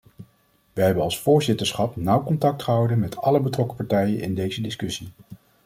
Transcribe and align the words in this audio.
Wij 0.73 0.85
hebben 0.85 1.03
als 1.03 1.19
voorzitterschap 1.19 1.95
nauw 1.95 2.23
contact 2.23 2.63
gehouden 2.63 2.99
met 2.99 3.17
alle 3.17 3.39
betrokken 3.39 3.77
partijen 3.77 4.19
in 4.19 4.33
deze 4.35 4.61
discussie. 4.61 5.11